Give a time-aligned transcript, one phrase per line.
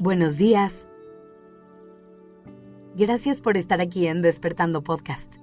[0.00, 0.88] Buenos días.
[2.96, 5.34] Gracias por estar aquí en Despertando Podcast.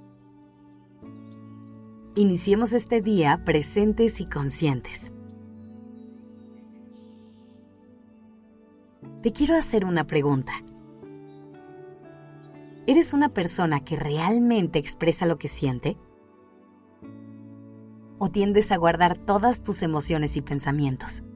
[2.16, 5.14] Iniciemos este día presentes y conscientes.
[9.22, 10.54] Te quiero hacer una pregunta.
[12.88, 15.98] ¿Eres una persona que realmente expresa lo que siente?
[18.18, 21.27] ¿O tiendes a guardar todas tus emociones y pensamientos?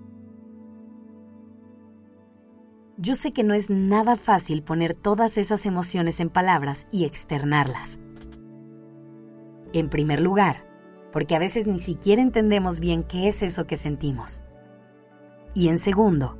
[3.01, 7.99] Yo sé que no es nada fácil poner todas esas emociones en palabras y externarlas.
[9.73, 10.67] En primer lugar,
[11.11, 14.43] porque a veces ni siquiera entendemos bien qué es eso que sentimos.
[15.55, 16.37] Y en segundo,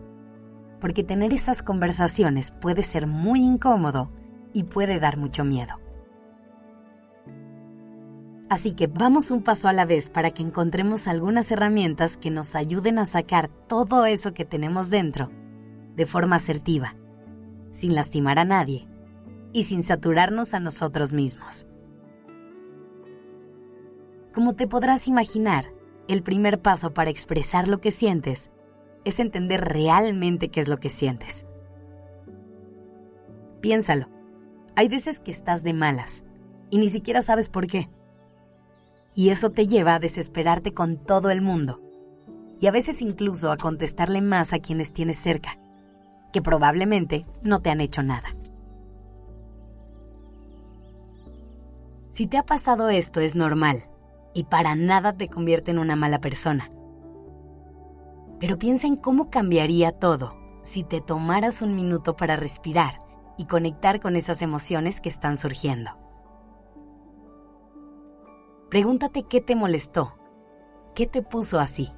[0.80, 4.12] porque tener esas conversaciones puede ser muy incómodo
[4.54, 5.80] y puede dar mucho miedo.
[8.50, 12.54] Así que vamos un paso a la vez para que encontremos algunas herramientas que nos
[12.54, 15.32] ayuden a sacar todo eso que tenemos dentro
[15.96, 16.96] de forma asertiva,
[17.72, 18.88] sin lastimar a nadie
[19.54, 21.68] y sin saturarnos a nosotros mismos.
[24.34, 25.74] Como te podrás imaginar,
[26.08, 28.52] el primer paso para expresar lo que sientes
[29.04, 31.46] es entender realmente qué es lo que sientes.
[33.62, 34.10] Piénsalo.
[34.76, 36.24] Hay veces que estás de malas
[36.70, 37.90] y ni siquiera sabes por qué.
[39.14, 41.82] Y eso te lleva a desesperarte con todo el mundo
[42.60, 45.61] y a veces incluso a contestarle más a quienes tienes cerca
[46.32, 48.36] que probablemente no te han hecho nada.
[52.10, 53.84] Si te ha pasado esto es normal
[54.34, 56.72] y para nada te convierte en una mala persona.
[58.40, 63.00] Pero piensa en cómo cambiaría todo si te tomaras un minuto para respirar
[63.38, 65.92] y conectar con esas emociones que están surgiendo.
[68.70, 70.18] Pregúntate qué te molestó,
[70.96, 71.92] qué te puso así.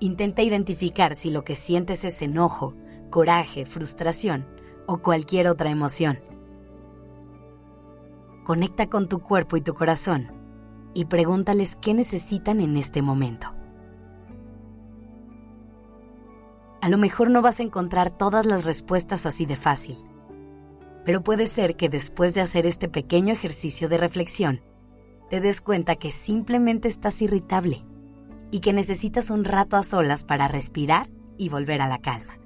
[0.00, 2.74] Intenta identificar si lo que sientes es enojo,
[3.14, 4.44] coraje, frustración
[4.88, 6.18] o cualquier otra emoción.
[8.42, 10.32] Conecta con tu cuerpo y tu corazón
[10.94, 13.54] y pregúntales qué necesitan en este momento.
[16.82, 19.96] A lo mejor no vas a encontrar todas las respuestas así de fácil,
[21.04, 24.60] pero puede ser que después de hacer este pequeño ejercicio de reflexión,
[25.30, 27.84] te des cuenta que simplemente estás irritable
[28.50, 31.08] y que necesitas un rato a solas para respirar
[31.38, 32.38] y volver a la calma.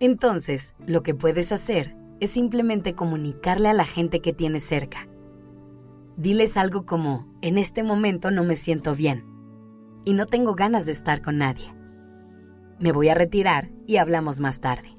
[0.00, 5.08] Entonces, lo que puedes hacer es simplemente comunicarle a la gente que tienes cerca.
[6.16, 9.24] Diles algo como, en este momento no me siento bien
[10.04, 11.74] y no tengo ganas de estar con nadie.
[12.78, 14.90] Me voy a retirar y hablamos más tarde.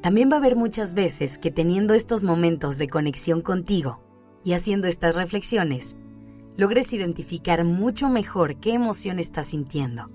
[0.00, 4.00] También va a haber muchas veces que teniendo estos momentos de conexión contigo
[4.44, 5.96] y haciendo estas reflexiones,
[6.56, 10.10] logres identificar mucho mejor qué emoción estás sintiendo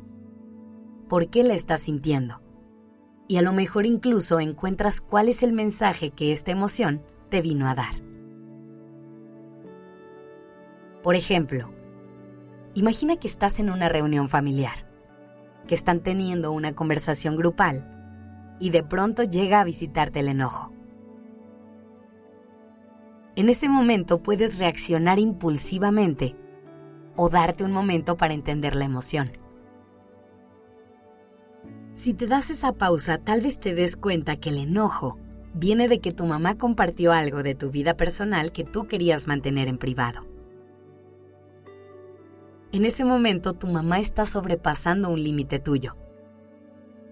[1.09, 2.41] por qué la estás sintiendo.
[3.27, 7.67] Y a lo mejor incluso encuentras cuál es el mensaje que esta emoción te vino
[7.67, 7.95] a dar.
[11.03, 11.73] Por ejemplo,
[12.75, 14.87] imagina que estás en una reunión familiar,
[15.67, 20.73] que están teniendo una conversación grupal y de pronto llega a visitarte el enojo.
[23.35, 26.35] En ese momento puedes reaccionar impulsivamente
[27.15, 29.31] o darte un momento para entender la emoción.
[31.99, 35.17] Si te das esa pausa, tal vez te des cuenta que el enojo
[35.53, 39.67] viene de que tu mamá compartió algo de tu vida personal que tú querías mantener
[39.67, 40.25] en privado.
[42.71, 45.97] En ese momento tu mamá está sobrepasando un límite tuyo.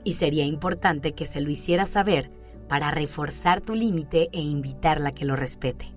[0.06, 2.32] Y sería importante que se lo hiciera saber
[2.70, 5.94] para reforzar tu límite e invitarla a que lo respete.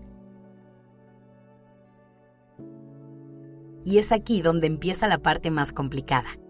[3.84, 6.40] Y es aquí donde empieza la parte más complicada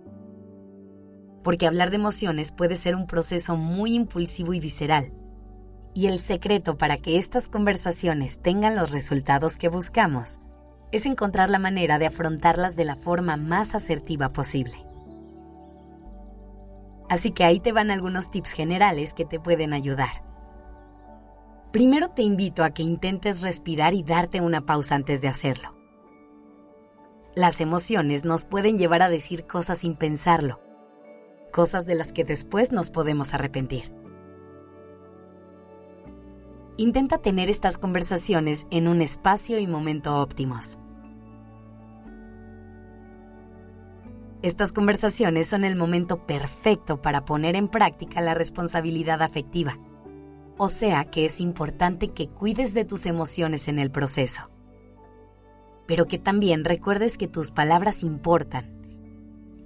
[1.42, 5.12] porque hablar de emociones puede ser un proceso muy impulsivo y visceral.
[5.94, 10.40] Y el secreto para que estas conversaciones tengan los resultados que buscamos
[10.92, 14.74] es encontrar la manera de afrontarlas de la forma más asertiva posible.
[17.08, 20.22] Así que ahí te van algunos tips generales que te pueden ayudar.
[21.72, 25.76] Primero te invito a que intentes respirar y darte una pausa antes de hacerlo.
[27.34, 30.69] Las emociones nos pueden llevar a decir cosas sin pensarlo
[31.50, 33.92] cosas de las que después nos podemos arrepentir.
[36.76, 40.78] Intenta tener estas conversaciones en un espacio y momento óptimos.
[44.42, 49.78] Estas conversaciones son el momento perfecto para poner en práctica la responsabilidad afectiva.
[50.56, 54.50] O sea que es importante que cuides de tus emociones en el proceso.
[55.86, 58.79] Pero que también recuerdes que tus palabras importan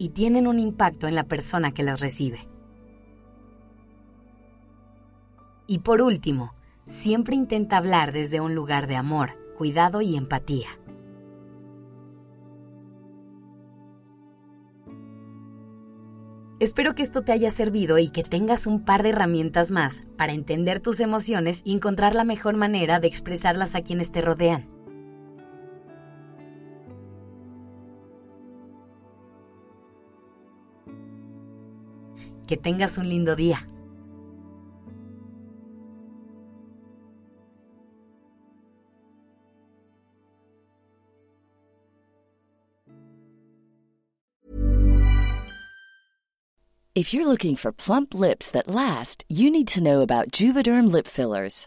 [0.05, 2.47] y tienen un impacto en la persona que las recibe.
[5.67, 6.53] Y por último,
[6.87, 10.69] siempre intenta hablar desde un lugar de amor, cuidado y empatía.
[16.61, 20.35] Espero que esto te haya servido y que tengas un par de herramientas más para
[20.35, 24.74] entender tus emociones y encontrar la mejor manera de expresarlas a quienes te rodean.
[32.47, 33.67] Que tengas un lindo día.
[46.95, 51.09] If you're looking for plump lips that last, you need to know about Juvederm lip
[51.09, 51.67] fillers.